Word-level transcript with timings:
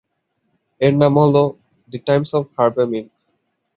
এর 0.81 0.93
নাম 1.01 1.13
হলো 1.21 1.43
"the 1.89 1.97
Times 2.07 2.31
of 2.37 2.43
Harvey 2.55 2.83
milk." 2.91 3.09